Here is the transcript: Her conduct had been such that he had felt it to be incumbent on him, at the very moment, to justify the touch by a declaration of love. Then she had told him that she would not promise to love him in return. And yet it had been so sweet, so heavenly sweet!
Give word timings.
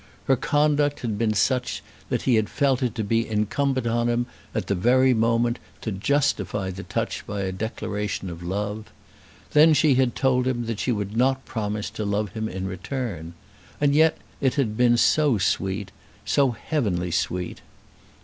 Her 0.25 0.35
conduct 0.35 1.01
had 1.01 1.19
been 1.19 1.35
such 1.35 1.83
that 2.09 2.23
he 2.23 2.33
had 2.33 2.49
felt 2.49 2.81
it 2.81 2.95
to 2.95 3.03
be 3.03 3.29
incumbent 3.29 3.85
on 3.85 4.09
him, 4.09 4.25
at 4.55 4.65
the 4.65 4.73
very 4.73 5.13
moment, 5.13 5.59
to 5.81 5.91
justify 5.91 6.71
the 6.71 6.81
touch 6.81 7.23
by 7.27 7.41
a 7.41 7.51
declaration 7.51 8.27
of 8.31 8.41
love. 8.41 8.89
Then 9.51 9.75
she 9.75 9.93
had 9.93 10.15
told 10.15 10.47
him 10.47 10.65
that 10.65 10.79
she 10.79 10.91
would 10.91 11.15
not 11.15 11.45
promise 11.45 11.91
to 11.91 12.03
love 12.03 12.31
him 12.31 12.49
in 12.49 12.65
return. 12.65 13.35
And 13.79 13.93
yet 13.93 14.17
it 14.41 14.55
had 14.55 14.75
been 14.75 14.97
so 14.97 15.37
sweet, 15.37 15.91
so 16.25 16.49
heavenly 16.49 17.11
sweet! 17.11 17.61